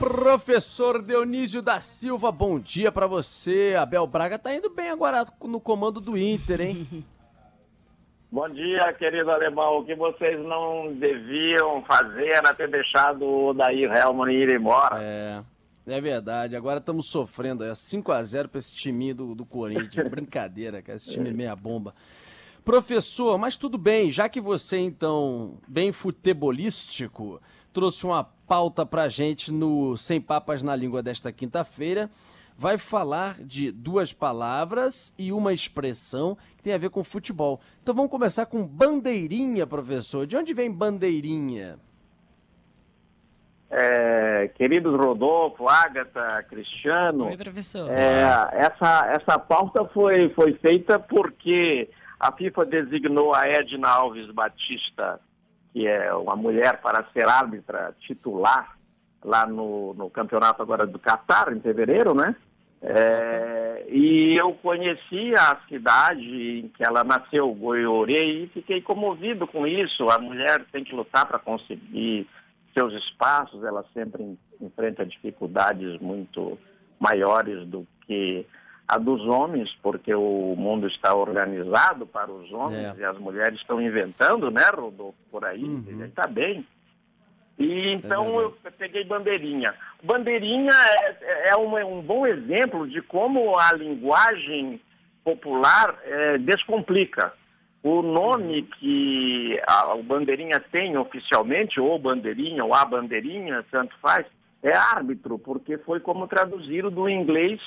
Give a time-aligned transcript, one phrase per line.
[0.00, 3.76] Professor Dionísio da Silva, bom dia para você.
[3.78, 7.04] Abel Braga tá indo bem agora no comando do Inter, hein?
[8.32, 9.78] Bom dia, querido alemão.
[9.78, 15.02] O que vocês não deviam fazer era ter deixado o Daí Helman ir embora.
[15.02, 15.42] É,
[15.84, 16.54] é verdade.
[16.54, 17.64] Agora estamos sofrendo.
[17.64, 20.06] É 5x0 para esse time do, do Corinthians.
[20.08, 20.96] Brincadeira, cara.
[20.96, 21.92] Esse time é meia bomba.
[22.64, 27.42] Professor, mas tudo bem, já que você, então, bem futebolístico,
[27.72, 32.10] trouxe uma pauta pra gente no Sem Papas na Língua desta quinta-feira
[32.58, 37.60] vai falar de duas palavras e uma expressão que tem a ver com futebol.
[37.80, 40.26] Então vamos começar com bandeirinha, professor.
[40.26, 41.78] De onde vem bandeirinha?
[43.70, 47.26] É, queridos Rodolfo, Agatha, Cristiano.
[47.26, 47.88] Oi, professor.
[47.88, 55.20] É, essa, essa pauta foi, foi feita porque a FIFA designou a Edna Alves Batista,
[55.72, 58.76] que é uma mulher, para ser árbitra titular
[59.24, 62.34] lá no, no campeonato agora do Catar, em fevereiro, né?
[62.82, 69.66] É, e eu conheci a cidade em que ela nasceu, Goiorê, e fiquei comovido com
[69.66, 70.08] isso.
[70.08, 72.26] A mulher tem que lutar para conseguir
[72.72, 76.58] seus espaços, ela sempre enfrenta dificuldades muito
[76.98, 78.46] maiores do que
[78.90, 83.02] a dos homens, porque o mundo está organizado para os homens é.
[83.02, 86.04] e as mulheres estão inventando, né, Rodolfo, por aí, uhum.
[86.04, 86.66] está bem.
[87.56, 89.72] E então eu peguei bandeirinha.
[90.02, 94.80] Bandeirinha é, é um, um, bom exemplo de como a linguagem
[95.22, 97.32] popular é, descomplica.
[97.84, 104.26] O nome que a, o bandeirinha tem oficialmente, ou bandeirinha, ou a bandeirinha, tanto faz,
[104.64, 107.60] é árbitro, porque foi como traduzido do inglês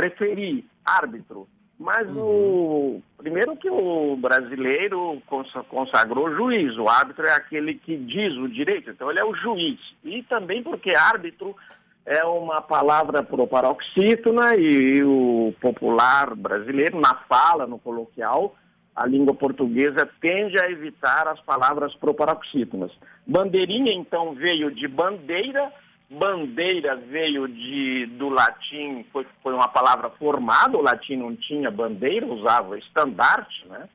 [0.00, 1.48] referir, árbitro.
[1.78, 2.98] Mas uhum.
[2.98, 5.20] o primeiro que o brasileiro
[5.68, 9.80] consagrou juiz, o árbitro é aquele que diz o direito, então ele é o juiz.
[10.04, 11.54] E também porque árbitro
[12.06, 18.54] é uma palavra proparoxítona e o popular brasileiro, na fala, no coloquial,
[18.94, 22.92] a língua portuguesa tende a evitar as palavras proparoxítonas.
[23.26, 25.72] Bandeirinha, então, veio de bandeira
[26.10, 32.26] Bandeira veio de, do latim, foi, foi uma palavra formada, o latim não tinha bandeira,
[32.26, 33.88] usava estandarte, né?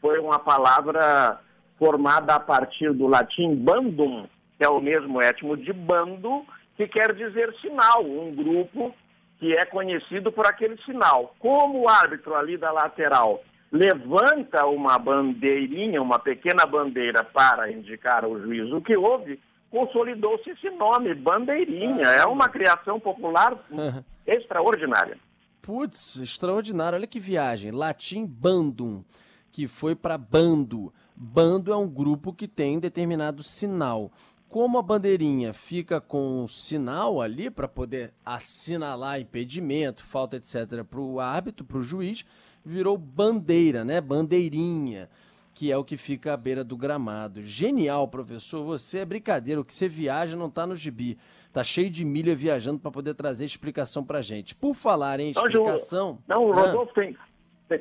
[0.00, 1.38] Foi uma palavra
[1.78, 4.26] formada a partir do latim bandum,
[4.56, 6.44] que é o mesmo étimo de bando,
[6.76, 8.94] que quer dizer sinal, um grupo
[9.38, 11.34] que é conhecido por aquele sinal.
[11.38, 18.38] Como o árbitro ali da lateral levanta uma bandeirinha, uma pequena bandeira para indicar ao
[18.40, 19.38] juiz o que houve,
[19.70, 22.06] consolidou-se esse nome, Bandeirinha.
[22.06, 23.56] É uma criação popular
[24.26, 25.16] extraordinária.
[25.62, 26.96] Putz, extraordinário.
[26.96, 27.70] Olha que viagem.
[27.70, 29.04] Latim bandum,
[29.52, 30.92] que foi para bando.
[31.14, 34.10] Bando é um grupo que tem determinado sinal.
[34.48, 40.98] Como a bandeirinha fica com o sinal ali para poder assinalar impedimento, falta, etc., para
[40.98, 42.24] o árbitro, para o juiz,
[42.64, 44.00] virou bandeira, né?
[44.00, 45.08] Bandeirinha
[45.60, 47.42] que é o que fica à beira do gramado.
[47.42, 48.64] Genial, professor.
[48.64, 49.60] Você é brincadeira.
[49.60, 51.18] O que você viaja não está no gibi.
[51.52, 54.54] Tá cheio de milha viajando para poder trazer explicação para gente.
[54.54, 56.18] Por falar em explicação.
[56.26, 57.14] Não, não Rodolfo, tem,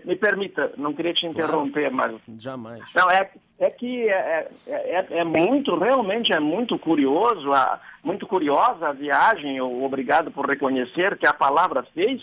[0.04, 2.20] me permita, não queria te interromper, claro.
[2.28, 2.42] mas.
[2.44, 2.84] Jamais.
[2.94, 8.28] Não, é, é que é, é, é, é muito, realmente é muito curioso, a, muito
[8.28, 9.62] curiosa a viagem.
[9.62, 12.22] Obrigado por reconhecer que a palavra fez,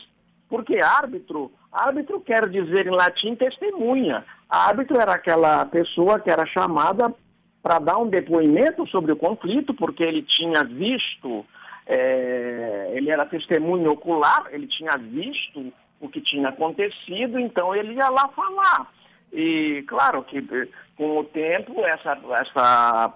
[0.49, 4.25] porque árbitro, árbitro quer dizer em latim testemunha.
[4.49, 7.13] Árbitro era aquela pessoa que era chamada
[7.63, 11.45] para dar um depoimento sobre o conflito, porque ele tinha visto,
[11.85, 18.09] é, ele era testemunho ocular, ele tinha visto o que tinha acontecido, então ele ia
[18.09, 18.93] lá falar.
[19.33, 20.41] E claro que
[20.97, 23.13] com o tempo essa, essa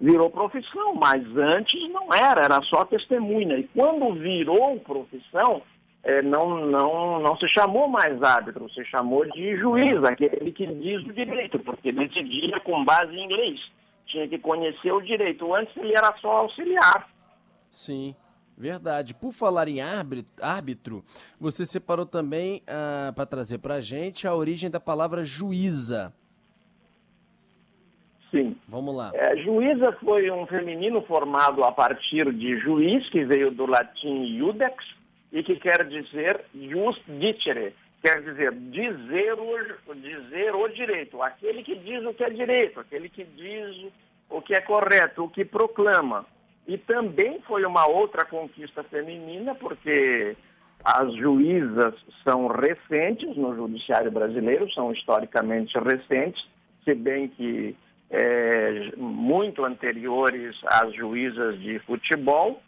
[0.00, 3.58] virou profissão, mas antes não era, era só testemunha.
[3.58, 5.62] E quando virou profissão,
[6.02, 11.02] é, não, não, não se chamou mais árbitro, se chamou de juiz, aquele que diz
[11.04, 13.60] o direito, porque decidia com base em inglês.
[14.06, 15.54] Tinha que conhecer o direito.
[15.54, 17.08] Antes ele era só auxiliar.
[17.70, 18.14] Sim.
[18.56, 19.14] Verdade.
[19.14, 21.02] Por falar em árbitro,
[21.40, 26.12] você separou também ah, para trazer para a gente a origem da palavra juíza.
[28.30, 28.54] Sim.
[28.68, 29.10] Vamos lá.
[29.14, 34.84] É, juíza foi um feminino formado a partir de juiz, que veio do latim iudex,
[35.32, 41.76] e que quer dizer just dicere, quer dizer dizer o, dizer o direito, aquele que
[41.76, 43.92] diz o que é direito, aquele que diz
[44.28, 46.26] o que é correto, o que proclama.
[46.66, 50.36] E também foi uma outra conquista feminina, porque
[50.84, 51.94] as juízas
[52.24, 56.46] são recentes no judiciário brasileiro, são historicamente recentes,
[56.84, 57.76] se bem que
[58.10, 62.60] é, muito anteriores às juízas de futebol,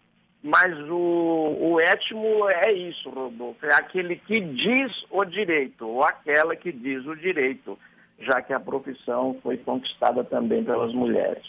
[0.43, 6.57] mas o, o étimo é isso, Rodolfo, é aquele que diz o direito, ou aquela
[6.57, 7.79] que diz o direito,
[8.19, 11.47] já que a profissão foi conquistada também pelas mulheres.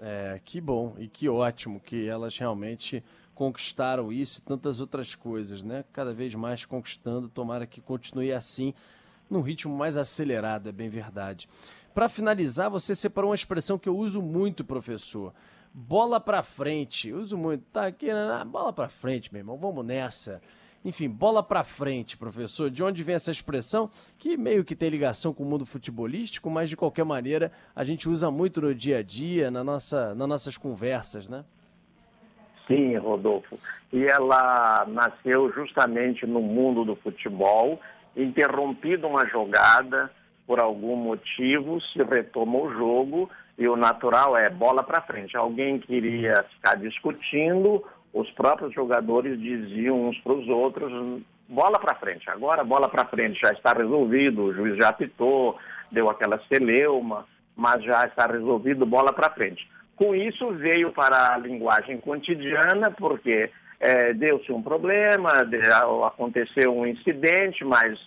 [0.00, 3.02] É, que bom e que ótimo que elas realmente
[3.34, 5.84] conquistaram isso e tantas outras coisas, né?
[5.92, 8.72] Cada vez mais conquistando, tomara que continue assim,
[9.28, 11.48] num ritmo mais acelerado, é bem verdade.
[11.92, 15.32] Para finalizar, você separou uma expressão que eu uso muito, professor
[15.72, 17.12] bola para frente.
[17.12, 17.64] Uso muito.
[17.72, 18.44] Tá aqui, né?
[18.46, 19.56] bola para frente, meu irmão.
[19.56, 20.40] Vamos nessa.
[20.84, 22.70] Enfim, bola para frente, professor.
[22.70, 26.70] De onde vem essa expressão que meio que tem ligação com o mundo futebolístico, mas
[26.70, 30.56] de qualquer maneira a gente usa muito no dia a dia, na nossa, nas nossas
[30.56, 31.44] conversas, né?
[32.66, 33.58] Sim, Rodolfo.
[33.92, 37.80] E ela nasceu justamente no mundo do futebol,
[38.14, 40.10] interrompida uma jogada
[40.46, 45.36] por algum motivo, se retoma o jogo e o natural é bola para frente.
[45.36, 47.84] Alguém queria ficar discutindo,
[48.14, 52.30] os próprios jogadores diziam uns para os outros, bola para frente.
[52.30, 55.58] Agora bola para frente, já está resolvido, o juiz já apitou,
[55.90, 57.26] deu aquela celeuma,
[57.56, 59.68] mas já está resolvido, bola para frente.
[59.96, 63.50] Com isso veio para a linguagem cotidiana, porque
[63.80, 65.32] é, deu-se um problema,
[66.06, 67.98] aconteceu um incidente, mas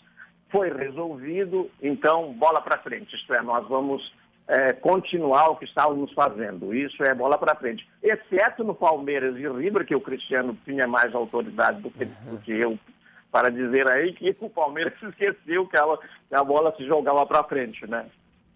[0.49, 3.13] foi resolvido, então bola para frente.
[3.15, 4.13] Isto é, nós vamos
[4.47, 6.73] é, continuar o que estávamos fazendo.
[6.73, 7.87] Isso é bola para frente.
[8.03, 12.51] Exceto no Palmeiras e River, que o Cristiano tinha mais autoridade do que, do que
[12.51, 12.77] eu
[13.31, 17.43] para dizer aí que o Palmeiras esqueceu que, ela, que a bola se jogava para
[17.43, 18.05] frente, né?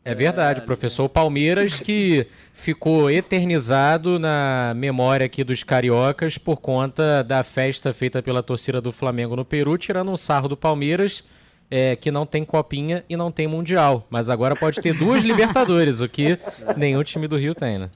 [0.04, 1.06] É verdade, professor.
[1.06, 8.22] O Palmeiras que ficou eternizado na memória aqui dos cariocas por conta da festa feita
[8.22, 11.24] pela torcida do Flamengo no Peru, tirando um sarro do Palmeiras
[11.70, 14.06] é, que não tem copinha e não tem mundial.
[14.10, 16.38] Mas agora pode ter duas Libertadores, o que
[16.78, 17.90] nenhum time do Rio tem, né?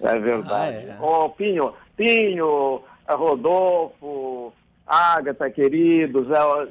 [0.00, 0.86] É verdade.
[0.90, 0.96] Ah, é.
[1.00, 4.52] Ô, Pinho, Pinho, Rodolfo,
[4.86, 6.28] Agatha, queridos,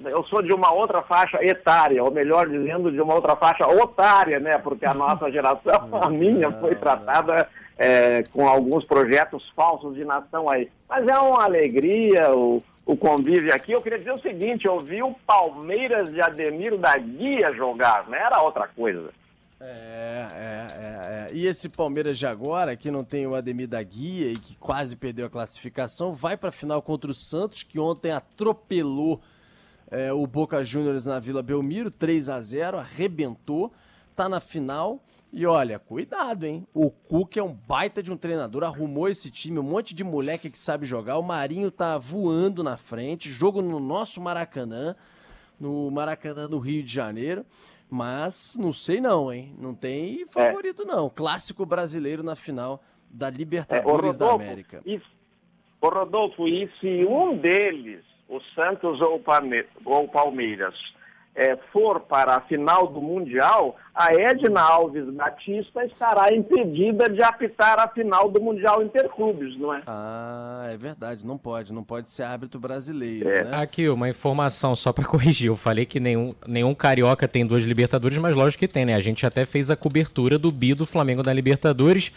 [0.10, 4.40] eu sou de uma outra faixa etária, ou melhor dizendo, de uma outra faixa otária,
[4.40, 4.58] né?
[4.58, 7.48] Porque a nossa geração, a minha, foi tratada
[7.78, 10.70] é, com alguns projetos falsos de nação aí.
[10.90, 15.04] Mas é uma alegria, o, o convívio aqui, eu queria dizer o seguinte, eu vi
[15.04, 19.10] o Palmeiras de Ademir da Guia jogar, não era outra coisa.
[19.60, 21.36] É, é, é, é.
[21.36, 24.96] E esse Palmeiras de agora, que não tem o Ademir da Guia e que quase
[24.96, 29.22] perdeu a classificação, vai para a final contra o Santos, que ontem atropelou
[29.92, 33.74] é, o Boca Juniors na Vila Belmiro, 3 a 0 arrebentou,
[34.18, 35.00] tá na final.
[35.32, 36.66] E olha, cuidado, hein?
[36.74, 40.50] O Cook é um baita de um treinador, arrumou esse time, um monte de moleque
[40.50, 41.18] que sabe jogar.
[41.18, 44.96] O Marinho tá voando na frente, jogo no nosso Maracanã,
[45.60, 47.46] no Maracanã do Rio de Janeiro.
[47.90, 49.56] Mas não sei não, hein?
[49.58, 50.86] Não tem favorito é.
[50.86, 51.10] não.
[51.10, 54.82] Clássico brasileiro na final da Libertadores é, Rodolfo, da América.
[54.86, 55.02] E,
[55.80, 60.76] o Rodolfo, e se um deles, o Santos ou o Palmeiras,
[61.38, 67.80] é, for para a final do Mundial, a Edna Alves Batista estará impedida de apitar
[67.80, 69.84] a final do Mundial Interclubes, não é?
[69.86, 73.44] Ah, é verdade, não pode, não pode ser árbitro brasileiro, é.
[73.44, 73.58] né?
[73.58, 78.18] Aqui, uma informação só para corrigir, eu falei que nenhum, nenhum carioca tem duas Libertadores,
[78.18, 78.96] mas lógico que tem, né?
[78.96, 82.12] A gente até fez a cobertura do bi do Flamengo da Libertadores,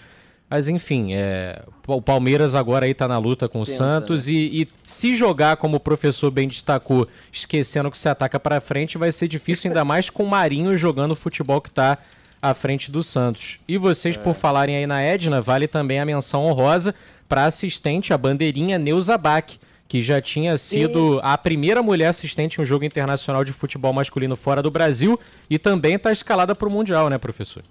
[0.51, 4.33] mas enfim, é, o Palmeiras agora aí tá na luta com o Tenta, Santos né?
[4.33, 8.99] e, e, se jogar, como o professor bem destacou, esquecendo que se ataca para frente,
[8.99, 11.99] vai ser difícil, ainda mais com o Marinho jogando o futebol que tá
[12.43, 13.59] à frente do Santos.
[13.69, 14.19] E vocês, é.
[14.19, 16.97] por falarem aí na Edna, vale também a menção honrosa
[17.29, 21.21] para assistente, a bandeirinha Neuza Bach, que já tinha sido Sim.
[21.23, 25.59] a primeira mulher assistente em um jogo internacional de futebol masculino fora do Brasil e
[25.59, 27.63] também está escalada para o Mundial, né, professor?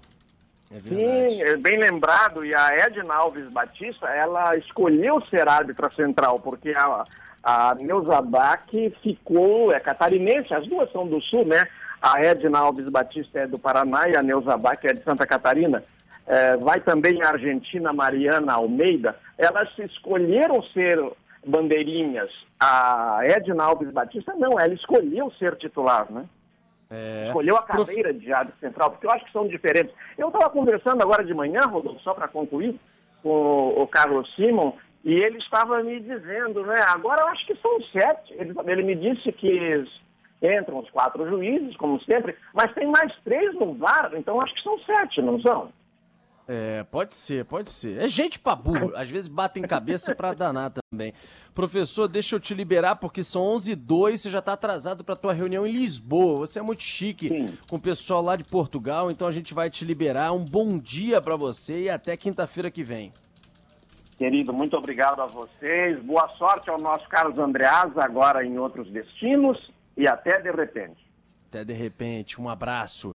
[0.72, 6.38] É Sim, é bem lembrado, e a Edna Alves Batista, ela escolheu ser árbitra central,
[6.38, 7.04] porque a,
[7.42, 8.68] a Neuza Bach
[9.02, 11.60] ficou, é catarinense, as duas são do sul, né?
[12.00, 15.82] A Edna Alves Batista é do Paraná e a Neuza Bach é de Santa Catarina.
[16.24, 19.16] É, vai também a Argentina Mariana Almeida.
[19.36, 20.98] Elas escolheram ser
[21.44, 22.30] bandeirinhas.
[22.60, 26.24] A Edna Alves Batista, não, ela escolheu ser titular, né?
[26.90, 27.26] É...
[27.28, 28.18] Escolheu a carreira Prof...
[28.18, 29.94] de árbitro central, porque eu acho que são diferentes.
[30.18, 32.78] Eu estava conversando agora de manhã, Rodolfo, só para concluir,
[33.22, 34.72] com o Carlos Simon,
[35.04, 38.34] e ele estava me dizendo, né, agora eu acho que são sete.
[38.34, 39.84] Ele, ele me disse que
[40.42, 44.62] entram os quatro juízes, como sempre, mas tem mais três no VAR, então acho que
[44.62, 45.72] são sete, não são?
[46.52, 47.96] É, pode ser, pode ser.
[47.98, 48.90] É gente pra burro.
[48.96, 51.14] Às vezes batem cabeça pra danar também.
[51.54, 55.14] Professor, deixa eu te liberar porque são 11 h 02 você já tá atrasado pra
[55.14, 56.40] tua reunião em Lisboa.
[56.40, 57.56] Você é muito chique Sim.
[57.68, 60.32] com o pessoal lá de Portugal, então a gente vai te liberar.
[60.32, 63.12] Um bom dia para você e até quinta-feira que vem.
[64.18, 66.02] Querido, muito obrigado a vocês.
[66.02, 69.70] Boa sorte ao nosso Carlos Andreas, agora em outros destinos.
[69.96, 71.08] E até de repente.
[71.48, 72.40] Até de repente.
[72.40, 73.08] Um abraço.